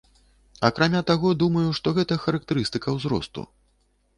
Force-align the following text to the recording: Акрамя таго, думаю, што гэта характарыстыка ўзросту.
Акрамя 0.69 1.01
таго, 1.11 1.33
думаю, 1.43 1.65
што 1.81 1.87
гэта 1.99 2.17
характарыстыка 2.25 2.87
ўзросту. 2.97 3.41